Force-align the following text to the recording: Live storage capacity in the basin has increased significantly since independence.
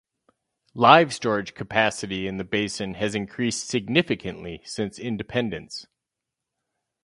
Live 0.73 1.13
storage 1.13 1.53
capacity 1.53 2.25
in 2.25 2.37
the 2.37 2.43
basin 2.43 2.95
has 2.95 3.13
increased 3.13 3.67
significantly 3.67 4.59
since 4.65 4.97
independence. 4.97 5.85